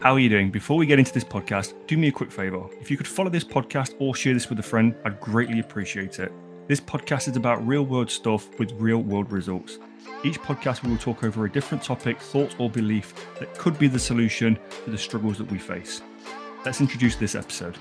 How 0.00 0.14
are 0.14 0.18
you 0.18 0.30
doing? 0.30 0.50
Before 0.50 0.78
we 0.78 0.86
get 0.86 0.98
into 0.98 1.12
this 1.12 1.24
podcast, 1.24 1.74
do 1.86 1.98
me 1.98 2.08
a 2.08 2.12
quick 2.12 2.32
favor. 2.32 2.64
If 2.80 2.90
you 2.90 2.96
could 2.96 3.06
follow 3.06 3.28
this 3.28 3.44
podcast 3.44 3.96
or 3.98 4.14
share 4.14 4.32
this 4.32 4.48
with 4.48 4.58
a 4.58 4.62
friend, 4.62 4.94
I'd 5.04 5.20
greatly 5.20 5.60
appreciate 5.60 6.18
it. 6.20 6.32
This 6.68 6.80
podcast 6.80 7.28
is 7.28 7.36
about 7.36 7.66
real 7.66 7.82
world 7.82 8.10
stuff 8.10 8.48
with 8.58 8.72
real 8.72 9.02
world 9.02 9.30
results. 9.30 9.78
Each 10.24 10.40
podcast 10.40 10.82
we 10.82 10.90
will 10.90 10.96
talk 10.96 11.22
over 11.22 11.44
a 11.44 11.52
different 11.52 11.84
topic, 11.84 12.18
thought, 12.18 12.58
or 12.58 12.70
belief 12.70 13.12
that 13.38 13.52
could 13.58 13.78
be 13.78 13.88
the 13.88 13.98
solution 13.98 14.58
to 14.86 14.90
the 14.90 14.96
struggles 14.96 15.36
that 15.36 15.52
we 15.52 15.58
face. 15.58 16.00
Let's 16.64 16.80
introduce 16.80 17.16
this 17.16 17.34
episode. 17.34 17.76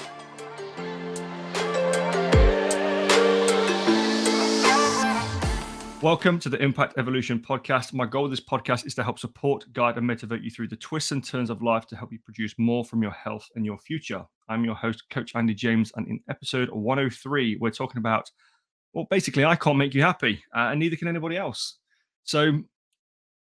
Welcome 6.02 6.40
to 6.40 6.50
the 6.50 6.64
Impact 6.64 6.94
Evolution 6.98 7.40
podcast. 7.40 7.92
My 7.92 8.06
goal 8.06 8.24
with 8.24 8.32
this 8.32 8.40
podcast 8.40 8.86
is 8.88 8.96
to 8.96 9.04
help 9.04 9.20
support, 9.20 9.66
guide, 9.74 9.98
and 9.98 10.08
motivate 10.08 10.42
you 10.42 10.50
through 10.50 10.70
the 10.70 10.78
twists 10.78 11.12
and 11.12 11.22
turns 11.22 11.50
of 11.50 11.62
life 11.62 11.88
to 11.88 11.98
help 11.98 12.14
you 12.14 12.20
produce 12.24 12.56
more 12.58 12.86
from 12.86 13.04
your 13.04 13.12
health 13.12 13.46
and 13.56 13.66
your 13.66 13.78
future. 13.80 14.24
I'm 14.48 14.64
your 14.64 14.76
host, 14.76 15.04
Coach 15.10 15.34
Andy 15.36 15.54
James, 15.54 15.92
and 15.98 16.08
in 16.08 16.22
episode 16.30 16.70
103, 16.70 17.58
we're 17.58 17.70
talking 17.70 17.98
about, 17.98 18.32
well, 18.94 19.08
basically, 19.10 19.44
I 19.44 19.58
can't 19.58 19.78
make 19.78 19.94
you 19.94 20.02
happy, 20.02 20.42
uh, 20.56 20.70
and 20.70 20.80
neither 20.80 20.96
can 20.96 21.10
anybody 21.10 21.36
else. 21.36 21.80
So, 22.24 22.64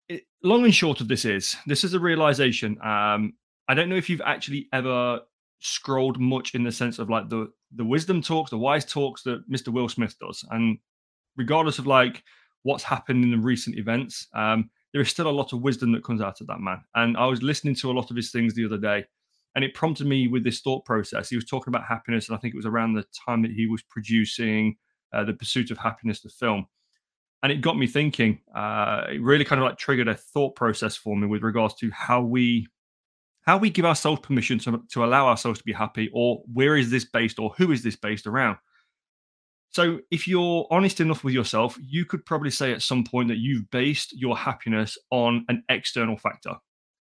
it, 0.08 0.24
long 0.42 0.64
and 0.64 0.74
short 0.74 1.00
of 1.00 1.06
this 1.06 1.24
is, 1.24 1.56
this 1.68 1.84
is 1.84 1.94
a 1.94 2.00
realization. 2.00 2.72
Um, 2.82 3.34
I 3.68 3.74
don't 3.74 3.88
know 3.88 3.94
if 3.94 4.10
you've 4.10 4.20
actually 4.22 4.66
ever 4.72 5.20
scrolled 5.60 6.18
much 6.18 6.56
in 6.56 6.64
the 6.64 6.72
sense 6.72 6.98
of 6.98 7.08
like 7.08 7.28
the 7.28 7.52
the 7.76 7.84
wisdom 7.84 8.20
talks, 8.20 8.50
the 8.50 8.58
wise 8.58 8.84
talks 8.84 9.22
that 9.22 9.48
Mr. 9.48 9.68
Will 9.68 9.88
Smith 9.88 10.16
does, 10.18 10.44
and 10.50 10.78
regardless 11.36 11.78
of 11.78 11.86
like 11.86 12.24
what's 12.62 12.84
happened 12.84 13.24
in 13.24 13.30
the 13.30 13.38
recent 13.38 13.76
events, 13.76 14.26
um, 14.34 14.70
there 14.92 15.02
is 15.02 15.08
still 15.08 15.28
a 15.28 15.30
lot 15.30 15.52
of 15.52 15.60
wisdom 15.60 15.92
that 15.92 16.04
comes 16.04 16.20
out 16.20 16.40
of 16.40 16.46
that 16.46 16.60
man. 16.60 16.82
And 16.94 17.16
I 17.16 17.26
was 17.26 17.42
listening 17.42 17.74
to 17.76 17.90
a 17.90 17.92
lot 17.92 18.10
of 18.10 18.16
his 18.16 18.30
things 18.30 18.54
the 18.54 18.64
other 18.64 18.78
day, 18.78 19.04
and 19.54 19.64
it 19.64 19.74
prompted 19.74 20.06
me 20.06 20.28
with 20.28 20.44
this 20.44 20.60
thought 20.60 20.84
process. 20.84 21.28
He 21.28 21.36
was 21.36 21.44
talking 21.44 21.72
about 21.72 21.86
happiness, 21.86 22.28
and 22.28 22.36
I 22.36 22.40
think 22.40 22.54
it 22.54 22.56
was 22.56 22.66
around 22.66 22.94
the 22.94 23.04
time 23.26 23.42
that 23.42 23.52
he 23.52 23.66
was 23.66 23.82
producing 23.82 24.76
uh, 25.12 25.24
the 25.24 25.34
Pursuit 25.34 25.70
of 25.70 25.78
Happiness, 25.78 26.20
the 26.20 26.28
film. 26.28 26.66
And 27.42 27.52
it 27.52 27.60
got 27.60 27.78
me 27.78 27.86
thinking. 27.86 28.40
Uh, 28.54 29.04
it 29.12 29.22
really 29.22 29.44
kind 29.44 29.60
of 29.60 29.66
like 29.66 29.78
triggered 29.78 30.08
a 30.08 30.14
thought 30.14 30.56
process 30.56 30.96
for 30.96 31.16
me 31.16 31.26
with 31.26 31.42
regards 31.42 31.74
to 31.76 31.90
how 31.92 32.20
we 32.20 32.66
how 33.42 33.56
we 33.56 33.70
give 33.70 33.86
ourselves 33.86 34.20
permission 34.20 34.58
to, 34.58 34.82
to 34.90 35.04
allow 35.04 35.26
ourselves 35.26 35.58
to 35.58 35.64
be 35.64 35.72
happy, 35.72 36.10
or 36.12 36.42
where 36.52 36.76
is 36.76 36.90
this 36.90 37.06
based, 37.06 37.38
or 37.38 37.50
who 37.56 37.72
is 37.72 37.82
this 37.82 37.96
based 37.96 38.26
around? 38.26 38.58
So, 39.70 40.00
if 40.10 40.26
you're 40.26 40.66
honest 40.70 41.00
enough 41.00 41.24
with 41.24 41.34
yourself, 41.34 41.78
you 41.80 42.04
could 42.04 42.24
probably 42.24 42.50
say 42.50 42.72
at 42.72 42.82
some 42.82 43.04
point 43.04 43.28
that 43.28 43.38
you've 43.38 43.70
based 43.70 44.18
your 44.18 44.36
happiness 44.36 44.96
on 45.10 45.44
an 45.48 45.62
external 45.68 46.16
factor. 46.16 46.54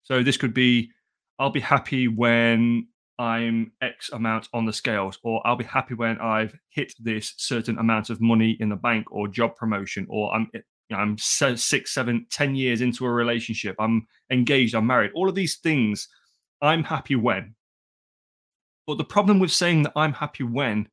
So, 0.04 0.24
this 0.24 0.38
could 0.38 0.54
be 0.54 0.92
I'll 1.40 1.50
be 1.50 1.60
happy 1.60 2.08
when 2.08 2.88
I'm 3.20 3.72
X 3.82 4.10
amount 4.12 4.50
on 4.54 4.66
the 4.66 4.74
scales, 4.74 5.18
or 5.24 5.46
I'll 5.46 5.56
be 5.56 5.64
happy 5.64 5.94
when 5.94 6.20
I've 6.20 6.56
hit 6.70 6.94
this 7.00 7.34
certain 7.38 7.78
amount 7.78 8.10
of 8.10 8.22
money 8.22 8.58
in 8.60 8.70
the 8.70 8.76
bank 8.76 9.12
or 9.12 9.28
job 9.28 9.56
promotion, 9.56 10.06
or 10.10 10.34
I'm 10.34 10.48
eh, 10.54 10.60
know, 10.90 10.98
I'm 10.98 11.18
six, 11.18 11.94
seven, 11.94 12.26
ten 12.32 12.56
years 12.56 12.82
into 12.82 13.06
a 13.06 13.12
relationship, 13.12 13.76
I'm 13.80 14.08
engaged, 14.32 14.76
I'm 14.76 14.88
married. 14.88 15.12
All 15.16 15.30
of 15.30 15.36
these 15.36 15.58
things, 15.58 16.08
I'm 16.62 16.84
happy 16.84 17.16
when. 17.16 17.56
But 18.86 18.98
the 18.98 19.04
problem 19.04 19.40
with 19.40 19.52
saying 19.52 19.84
that 19.84 19.94
I'm 19.96 20.14
happy 20.14 20.44
when 20.44 20.88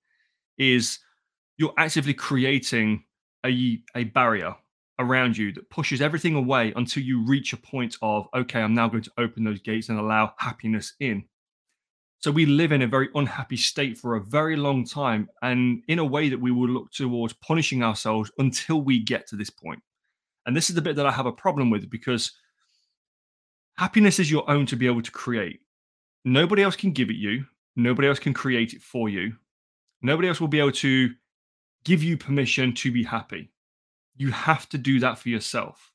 is 0.59 0.99
you're 1.57 1.75
actively 1.79 2.15
creating 2.15 3.05
a, 3.45 3.83
a 3.95 4.05
barrier 4.05 4.55
around 4.99 5.37
you 5.37 5.53
that 5.53 5.71
pushes 5.71 6.01
everything 6.01 6.35
away 6.35 6.73
until 6.77 7.03
you 7.03 7.25
reach 7.25 7.53
a 7.53 7.57
point 7.57 7.97
of, 8.03 8.27
okay, 8.35 8.61
I'm 8.61 8.75
now 8.75 8.89
going 8.89 9.03
to 9.03 9.13
open 9.19 9.45
those 9.45 9.61
gates 9.61 9.89
and 9.89 9.99
allow 9.99 10.35
happiness 10.39 10.95
in. 11.01 11.25
So 12.21 12.31
we 12.31 12.47
live 12.47 12.73
in 12.73 12.81
a 12.81 12.87
very 12.87 13.09
unhappy 13.15 13.57
state 13.57 13.99
for 13.99 14.17
a 14.17 14.25
very 14.25 14.57
long 14.57 14.87
time, 14.87 15.29
and 15.43 15.83
in 15.89 15.99
a 15.99 16.05
way 16.05 16.31
that 16.31 16.41
we 16.41 16.51
will 16.51 16.69
look 16.69 16.91
towards 16.91 17.35
punishing 17.35 17.83
ourselves 17.83 18.31
until 18.39 18.81
we 18.81 18.99
get 18.99 19.27
to 19.29 19.37
this 19.37 19.51
point. 19.51 19.83
And 20.47 20.57
this 20.57 20.71
is 20.71 20.75
the 20.75 20.83
bit 20.83 20.97
that 20.97 21.07
I 21.07 21.11
have 21.13 21.27
a 21.27 21.33
problem 21.33 21.71
with 21.71 21.91
because 21.91 22.33
happiness 23.77 24.19
is 24.19 24.31
your 24.31 24.49
own 24.51 24.65
to 24.67 24.77
be 24.77 24.87
able 24.87 25.03
to 25.03 25.11
create. 25.11 25.61
Nobody 26.25 26.63
else 26.63 26.77
can 26.77 26.93
give 26.93 27.11
it 27.11 27.17
you, 27.17 27.45
nobody 27.77 28.09
else 28.09 28.19
can 28.19 28.33
create 28.33 28.73
it 28.73 28.81
for 28.81 29.09
you. 29.09 29.35
Nobody 30.01 30.29
else 30.29 30.41
will 30.41 30.49
be 30.49 30.61
able 30.61 30.73
to 30.73 31.11
give 31.85 32.03
you 32.03 32.17
permission 32.17 32.75
to 32.75 32.93
be 32.93 33.05
happy. 33.05 33.51
You 34.17 34.31
have 34.31 34.69
to 34.71 34.79
do 34.79 35.01
that 35.01 35.19
for 35.19 35.29
yourself. 35.29 35.93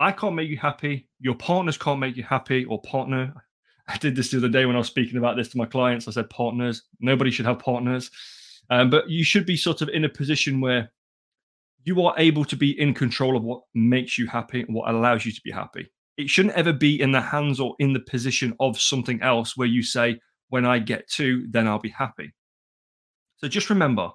I 0.00 0.12
can't 0.12 0.34
make 0.34 0.48
you 0.48 0.58
happy. 0.58 1.08
Your 1.18 1.34
partners 1.34 1.76
can't 1.76 1.98
make 1.98 2.16
you 2.16 2.22
happy, 2.22 2.64
or 2.64 2.80
partner. 2.82 3.34
I 3.88 3.96
did 3.96 4.14
this 4.14 4.30
the 4.30 4.36
other 4.36 4.50
day 4.50 4.66
when 4.66 4.76
I 4.76 4.80
was 4.80 4.86
speaking 4.86 5.16
about 5.16 5.36
this 5.36 5.48
to 5.48 5.58
my 5.58 5.64
clients. 5.64 6.06
I 6.06 6.10
said, 6.10 6.28
partners, 6.28 6.82
nobody 7.00 7.30
should 7.30 7.46
have 7.46 7.58
partners. 7.58 8.10
Um, 8.68 8.90
but 8.90 9.08
you 9.08 9.24
should 9.24 9.46
be 9.46 9.56
sort 9.56 9.80
of 9.80 9.88
in 9.88 10.04
a 10.04 10.10
position 10.10 10.60
where 10.60 10.92
you 11.84 12.02
are 12.02 12.14
able 12.18 12.44
to 12.44 12.56
be 12.56 12.78
in 12.78 12.92
control 12.92 13.34
of 13.34 13.44
what 13.44 13.62
makes 13.74 14.18
you 14.18 14.26
happy 14.26 14.60
and 14.60 14.74
what 14.74 14.90
allows 14.90 15.24
you 15.24 15.32
to 15.32 15.40
be 15.42 15.50
happy. 15.50 15.90
It 16.18 16.28
shouldn't 16.28 16.54
ever 16.54 16.72
be 16.72 17.00
in 17.00 17.12
the 17.12 17.20
hands 17.20 17.60
or 17.60 17.74
in 17.78 17.94
the 17.94 18.00
position 18.00 18.54
of 18.60 18.78
something 18.78 19.22
else 19.22 19.56
where 19.56 19.68
you 19.68 19.82
say, 19.82 20.20
when 20.50 20.66
I 20.66 20.80
get 20.80 21.08
to, 21.12 21.46
then 21.48 21.66
I'll 21.66 21.78
be 21.78 21.88
happy. 21.88 22.34
So 23.38 23.48
just 23.48 23.70
remember, 23.70 24.10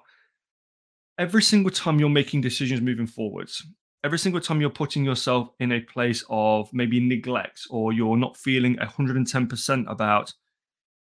every 1.18 1.42
single 1.42 1.70
time 1.70 1.98
you're 1.98 2.08
making 2.08 2.40
decisions 2.40 2.80
moving 2.80 3.06
forwards, 3.06 3.64
every 4.02 4.18
single 4.18 4.40
time 4.40 4.60
you're 4.60 4.70
putting 4.70 5.04
yourself 5.04 5.48
in 5.60 5.72
a 5.72 5.80
place 5.80 6.24
of 6.28 6.68
maybe 6.72 7.00
neglect 7.00 7.62
or 7.70 7.92
you're 7.92 8.16
not 8.16 8.36
feeling 8.36 8.76
110% 8.76 9.90
about 9.90 10.32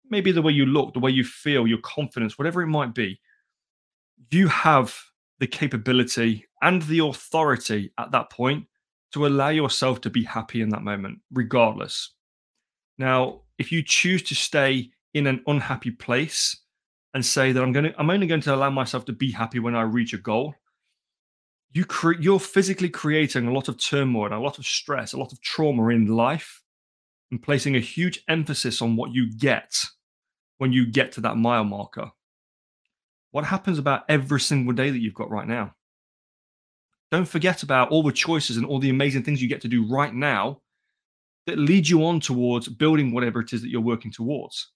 maybe 0.09 0.31
the 0.31 0.41
way 0.41 0.51
you 0.51 0.65
look, 0.65 0.93
the 0.93 0.99
way 0.99 1.11
you 1.11 1.23
feel, 1.23 1.65
your 1.65 1.79
confidence, 1.79 2.37
whatever 2.37 2.61
it 2.61 2.67
might 2.67 2.93
be, 2.93 3.19
you 4.29 4.47
have 4.47 4.95
the 5.39 5.47
capability 5.47 6.45
and 6.61 6.83
the 6.83 6.99
authority 6.99 7.91
at 7.97 8.11
that 8.11 8.29
point 8.29 8.65
to 9.13 9.25
allow 9.25 9.49
yourself 9.49 9.99
to 10.01 10.09
be 10.09 10.23
happy 10.23 10.61
in 10.61 10.69
that 10.69 10.83
moment, 10.83 11.19
regardless. 11.31 12.13
Now, 12.97 13.41
if 13.57 13.71
you 13.71 13.83
choose 13.83 14.21
to 14.23 14.35
stay 14.35 14.91
in 15.13 15.27
an 15.27 15.43
unhappy 15.47 15.91
place, 15.91 16.60
and 17.13 17.25
say 17.25 17.51
that 17.51 17.61
I'm 17.61 17.71
going 17.71 17.85
to 17.85 17.99
I'm 17.99 18.09
only 18.09 18.27
going 18.27 18.41
to 18.41 18.55
allow 18.55 18.69
myself 18.69 19.05
to 19.05 19.13
be 19.13 19.31
happy 19.31 19.59
when 19.59 19.75
I 19.75 19.81
reach 19.81 20.13
a 20.13 20.17
goal, 20.17 20.55
you 21.73 21.85
cre- 21.85 22.19
you're 22.19 22.39
physically 22.39 22.89
creating 22.89 23.47
a 23.47 23.53
lot 23.53 23.67
of 23.67 23.77
turmoil, 23.77 24.33
a 24.33 24.39
lot 24.39 24.57
of 24.57 24.65
stress, 24.65 25.13
a 25.13 25.17
lot 25.17 25.31
of 25.31 25.41
trauma 25.41 25.87
in 25.89 26.07
life, 26.07 26.61
and 27.31 27.41
placing 27.41 27.75
a 27.75 27.79
huge 27.79 28.23
emphasis 28.27 28.81
on 28.81 28.95
what 28.95 29.13
you 29.13 29.31
get 29.37 29.75
when 30.57 30.73
you 30.73 30.85
get 30.85 31.11
to 31.13 31.21
that 31.21 31.37
mile 31.37 31.63
marker. 31.63 32.11
What 33.31 33.45
happens 33.45 33.79
about 33.79 34.03
every 34.09 34.39
single 34.41 34.73
day 34.73 34.89
that 34.89 34.99
you've 34.99 35.13
got 35.13 35.31
right 35.31 35.47
now? 35.47 35.75
Don't 37.09 37.27
forget 37.27 37.63
about 37.63 37.89
all 37.89 38.03
the 38.03 38.11
choices 38.11 38.57
and 38.57 38.65
all 38.65 38.79
the 38.79 38.89
amazing 38.89 39.23
things 39.23 39.41
you 39.41 39.49
get 39.49 39.61
to 39.61 39.67
do 39.67 39.87
right 39.87 40.13
now 40.13 40.61
that 41.47 41.57
lead 41.57 41.87
you 41.87 42.05
on 42.05 42.19
towards 42.19 42.67
building 42.69 43.11
whatever 43.11 43.41
it 43.41 43.51
is 43.53 43.61
that 43.61 43.69
you're 43.69 43.81
working 43.81 44.11
towards. 44.11 44.71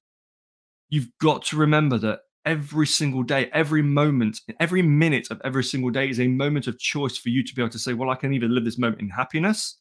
You've 0.90 1.09
got 1.22 1.44
to 1.45 1.57
remember 1.57 1.97
that 2.00 2.22
every 2.45 2.85
single 2.85 3.23
day, 3.23 3.50
every 3.53 3.81
moment, 3.81 4.41
every 4.59 4.81
minute 4.81 5.28
of 5.31 5.41
every 5.44 5.63
single 5.63 5.89
day 5.89 6.09
is 6.09 6.19
a 6.19 6.28
moment 6.28 6.67
of 6.67 6.79
choice 6.79 7.17
for 7.17 7.29
you 7.29 7.44
to 7.44 7.56
be 7.56 7.61
able 7.61 7.72
to 7.72 7.79
say, 7.79 7.94
well, 7.94 8.09
I 8.09 8.16
can 8.16 8.33
either 8.33 8.47
live 8.47 8.66
this 8.66 8.78
moment 8.78 9.01
in 9.01 9.09
happiness 9.09 9.78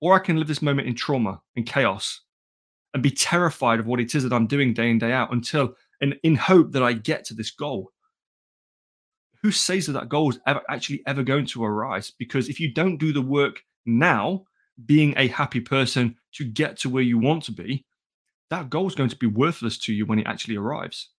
or 0.00 0.14
I 0.14 0.18
can 0.18 0.36
live 0.36 0.48
this 0.48 0.62
moment 0.62 0.88
in 0.88 0.94
trauma 0.94 1.40
and 1.56 1.64
chaos 1.66 2.20
and 2.92 3.02
be 3.02 3.10
terrified 3.10 3.78
of 3.78 3.86
what 3.86 4.00
it 4.00 4.14
is 4.14 4.24
that 4.24 4.32
I'm 4.32 4.48
doing 4.48 4.74
day 4.74 4.90
in, 4.90 4.98
day 4.98 5.12
out 5.12 5.32
until, 5.32 5.74
and 6.00 6.16
in 6.22 6.34
hope 6.34 6.72
that 6.72 6.82
I 6.82 6.92
get 6.92 7.24
to 7.26 7.34
this 7.34 7.52
goal. 7.52 7.92
Who 9.42 9.52
says 9.52 9.86
that 9.86 9.92
that 9.92 10.08
goal 10.08 10.30
is 10.30 10.40
ever 10.46 10.60
actually 10.68 11.02
ever 11.06 11.22
going 11.22 11.46
to 11.46 11.64
arise? 11.64 12.10
Because 12.10 12.48
if 12.48 12.60
you 12.60 12.74
don't 12.74 12.98
do 12.98 13.12
the 13.12 13.22
work 13.22 13.62
now, 13.86 14.44
being 14.86 15.14
a 15.16 15.28
happy 15.28 15.60
person 15.60 16.16
to 16.32 16.44
get 16.44 16.76
to 16.78 16.88
where 16.88 17.02
you 17.02 17.18
want 17.18 17.44
to 17.44 17.52
be, 17.52 17.84
that 18.50 18.68
goal 18.68 18.86
is 18.86 18.94
going 18.94 19.10
to 19.10 19.16
be 19.16 19.26
worthless 19.26 19.78
to 19.78 19.94
you 19.94 20.04
when 20.04 20.18
it 20.18 20.26
actually 20.26 20.56
arrives 20.56 21.10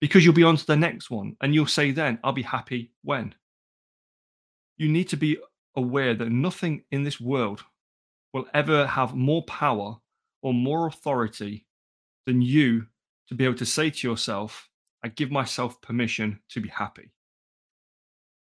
because 0.00 0.24
you'll 0.24 0.34
be 0.34 0.42
on 0.42 0.56
to 0.56 0.66
the 0.66 0.76
next 0.76 1.10
one 1.10 1.36
and 1.40 1.54
you'll 1.54 1.66
say 1.66 1.90
then 1.90 2.18
i'll 2.24 2.32
be 2.32 2.42
happy 2.42 2.92
when. 3.02 3.34
You 4.78 4.88
need 4.88 5.08
to 5.08 5.16
be 5.16 5.38
aware 5.74 6.14
that 6.14 6.30
nothing 6.30 6.82
in 6.90 7.02
this 7.02 7.20
world 7.20 7.64
will 8.34 8.46
ever 8.52 8.86
have 8.86 9.14
more 9.14 9.42
power 9.44 9.96
or 10.42 10.52
more 10.52 10.86
authority 10.86 11.66
than 12.26 12.42
you 12.42 12.86
to 13.28 13.34
be 13.34 13.44
able 13.44 13.54
to 13.54 13.66
say 13.66 13.90
to 13.90 14.08
yourself 14.08 14.68
i 15.02 15.08
give 15.08 15.30
myself 15.30 15.80
permission 15.80 16.40
to 16.50 16.60
be 16.60 16.68
happy. 16.68 17.10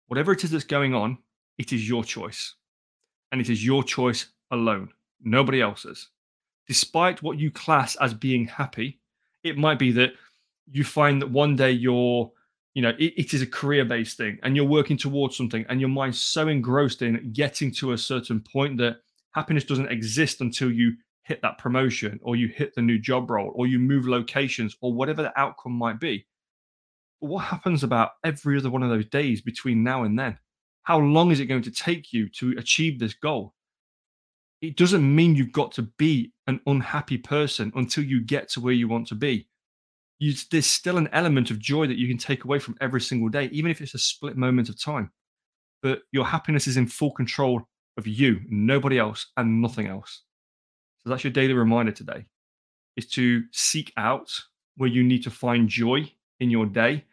Whatever 0.07 0.31
it 0.31 0.43
is 0.43 0.51
that's 0.51 0.63
going 0.63 0.93
on 0.93 1.17
it 1.57 1.73
is 1.73 1.87
your 1.87 2.03
choice 2.03 2.55
and 3.31 3.41
it 3.41 3.49
is 3.49 3.65
your 3.65 3.83
choice 3.83 4.27
alone 4.51 4.89
nobody 5.23 5.61
else's. 5.61 6.09
Despite 6.67 7.23
what 7.23 7.39
you 7.39 7.51
class 7.51 7.95
as 7.97 8.13
being 8.13 8.45
happy, 8.45 8.99
it 9.43 9.57
might 9.57 9.79
be 9.79 9.91
that 9.93 10.13
you 10.71 10.83
find 10.83 11.21
that 11.21 11.31
one 11.31 11.55
day 11.55 11.71
you're, 11.71 12.31
you 12.73 12.81
know, 12.81 12.93
it, 12.99 13.13
it 13.17 13.33
is 13.33 13.41
a 13.41 13.47
career 13.47 13.85
based 13.85 14.17
thing 14.17 14.37
and 14.43 14.55
you're 14.55 14.65
working 14.65 14.97
towards 14.97 15.35
something 15.35 15.65
and 15.69 15.79
your 15.79 15.89
mind's 15.89 16.21
so 16.21 16.47
engrossed 16.47 17.01
in 17.01 17.31
getting 17.33 17.71
to 17.73 17.93
a 17.93 17.97
certain 17.97 18.39
point 18.41 18.77
that 18.77 18.97
happiness 19.31 19.63
doesn't 19.63 19.91
exist 19.91 20.41
until 20.41 20.71
you 20.71 20.93
hit 21.23 21.41
that 21.41 21.57
promotion 21.57 22.19
or 22.23 22.35
you 22.35 22.47
hit 22.47 22.73
the 22.73 22.81
new 22.81 22.97
job 22.97 23.29
role 23.29 23.51
or 23.55 23.67
you 23.67 23.79
move 23.79 24.07
locations 24.07 24.75
or 24.81 24.93
whatever 24.93 25.21
the 25.21 25.39
outcome 25.39 25.73
might 25.73 25.99
be. 25.99 26.25
But 27.19 27.27
what 27.27 27.45
happens 27.45 27.83
about 27.83 28.11
every 28.23 28.57
other 28.57 28.69
one 28.69 28.83
of 28.83 28.89
those 28.89 29.05
days 29.05 29.41
between 29.41 29.83
now 29.83 30.03
and 30.03 30.17
then? 30.17 30.37
How 30.83 30.99
long 30.99 31.31
is 31.31 31.41
it 31.41 31.47
going 31.47 31.63
to 31.63 31.71
take 31.71 32.13
you 32.13 32.29
to 32.29 32.55
achieve 32.57 32.97
this 32.97 33.13
goal? 33.13 33.53
It 34.61 34.77
doesn't 34.77 35.15
mean 35.15 35.35
you've 35.35 35.51
got 35.51 35.73
to 35.73 35.83
be 35.83 36.31
an 36.47 36.61
unhappy 36.65 37.17
person 37.17 37.71
until 37.75 38.05
you 38.05 38.21
get 38.21 38.49
to 38.51 38.61
where 38.61 38.73
you 38.73 38.87
want 38.87 39.07
to 39.07 39.15
be. 39.15 39.47
You, 40.19 40.33
there's 40.51 40.65
still 40.65 40.97
an 40.97 41.09
element 41.11 41.51
of 41.51 41.59
joy 41.59 41.87
that 41.87 41.97
you 41.97 42.07
can 42.07 42.17
take 42.17 42.43
away 42.43 42.59
from 42.59 42.75
every 42.81 43.01
single 43.01 43.29
day, 43.29 43.45
even 43.51 43.69
if 43.69 43.81
it's 43.81 43.93
a 43.93 43.99
split 43.99 44.35
moment 44.35 44.69
of 44.69 44.81
time. 44.81 45.11
But 45.83 46.01
your 46.11 46.25
happiness 46.25 46.65
is 46.67 46.77
in 46.77 46.87
full 46.87 47.11
control 47.11 47.67
of 47.97 48.07
you, 48.07 48.41
nobody 48.49 48.97
else, 48.97 49.27
and 49.37 49.61
nothing 49.61 49.87
else. 49.87 50.23
So 50.99 51.09
that's 51.09 51.23
your 51.23 51.33
daily 51.33 51.53
reminder 51.53 51.91
today 51.91 52.25
is 52.95 53.07
to 53.11 53.43
seek 53.51 53.93
out 53.95 54.29
where 54.75 54.89
you 54.89 55.03
need 55.03 55.23
to 55.23 55.29
find 55.29 55.69
joy 55.69 56.11
in 56.39 56.49
your 56.49 56.65
day 56.65 57.05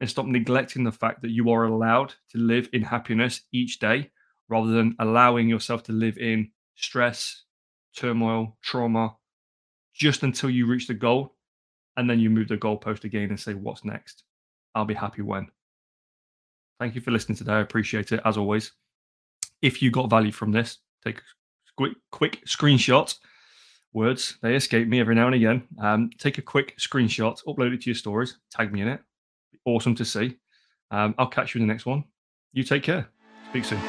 and 0.00 0.08
stop 0.08 0.26
neglecting 0.26 0.84
the 0.84 0.92
fact 0.92 1.22
that 1.22 1.30
you 1.30 1.50
are 1.50 1.64
allowed 1.64 2.14
to 2.30 2.38
live 2.38 2.68
in 2.72 2.82
happiness 2.82 3.42
each 3.52 3.78
day 3.78 4.10
rather 4.48 4.70
than 4.70 4.96
allowing 4.98 5.48
yourself 5.48 5.82
to 5.84 5.92
live 5.92 6.18
in 6.18 6.50
stress, 6.76 7.44
turmoil, 7.96 8.56
trauma, 8.62 9.16
just 9.94 10.22
until 10.22 10.50
you 10.50 10.66
reach 10.66 10.86
the 10.86 10.94
goal. 10.94 11.36
And 11.96 12.08
then 12.08 12.20
you 12.20 12.30
move 12.30 12.48
the 12.48 12.56
goalpost 12.56 13.04
again 13.04 13.30
and 13.30 13.38
say, 13.38 13.54
What's 13.54 13.84
next? 13.84 14.24
I'll 14.74 14.84
be 14.84 14.94
happy 14.94 15.22
when. 15.22 15.48
Thank 16.80 16.94
you 16.94 17.00
for 17.00 17.10
listening 17.10 17.36
today. 17.36 17.52
I 17.52 17.60
appreciate 17.60 18.12
it 18.12 18.20
as 18.24 18.36
always. 18.36 18.72
If 19.60 19.82
you 19.82 19.90
got 19.90 20.10
value 20.10 20.32
from 20.32 20.50
this, 20.50 20.78
take 21.04 21.18
a 21.18 21.22
quick, 21.76 21.92
quick 22.10 22.44
screenshot. 22.46 23.14
Words, 23.92 24.38
they 24.42 24.54
escape 24.54 24.88
me 24.88 24.98
every 24.98 25.14
now 25.14 25.26
and 25.26 25.34
again. 25.34 25.62
Um, 25.78 26.10
take 26.18 26.38
a 26.38 26.42
quick 26.42 26.76
screenshot, 26.78 27.38
upload 27.44 27.74
it 27.74 27.82
to 27.82 27.90
your 27.90 27.94
stories, 27.94 28.38
tag 28.50 28.72
me 28.72 28.80
in 28.80 28.88
it. 28.88 29.00
Awesome 29.66 29.94
to 29.96 30.04
see. 30.04 30.38
Um, 30.90 31.14
I'll 31.18 31.26
catch 31.26 31.54
you 31.54 31.60
in 31.60 31.66
the 31.66 31.72
next 31.72 31.86
one. 31.86 32.04
You 32.52 32.64
take 32.64 32.82
care. 32.82 33.08
Speak 33.50 33.64
soon. 33.66 33.80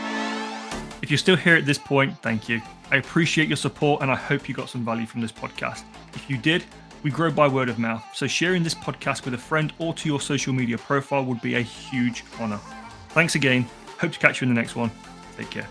If 1.01 1.09
you're 1.09 1.17
still 1.17 1.35
here 1.35 1.55
at 1.55 1.65
this 1.65 1.77
point, 1.77 2.17
thank 2.21 2.47
you. 2.47 2.61
I 2.91 2.97
appreciate 2.97 3.47
your 3.47 3.57
support 3.57 4.01
and 4.01 4.11
I 4.11 4.15
hope 4.15 4.47
you 4.47 4.55
got 4.55 4.69
some 4.69 4.85
value 4.85 5.05
from 5.05 5.21
this 5.21 5.31
podcast. 5.31 5.83
If 6.13 6.29
you 6.29 6.37
did, 6.37 6.63
we 7.03 7.11
grow 7.11 7.29
by 7.29 7.47
word 7.47 7.69
of 7.69 7.77
mouth, 7.77 8.03
so 8.13 8.25
sharing 8.27 8.63
this 8.63 8.73
podcast 8.73 9.25
with 9.25 9.33
a 9.33 9.37
friend 9.37 9.73
or 9.77 9.93
to 9.93 10.07
your 10.07 10.21
social 10.21 10.53
media 10.53 10.77
profile 10.77 11.23
would 11.25 11.41
be 11.41 11.55
a 11.55 11.61
huge 11.61 12.23
honor. 12.39 12.59
Thanks 13.09 13.35
again. 13.35 13.67
Hope 13.99 14.13
to 14.13 14.19
catch 14.19 14.41
you 14.41 14.47
in 14.47 14.53
the 14.53 14.59
next 14.59 14.75
one. 14.75 14.89
Take 15.37 15.49
care. 15.49 15.67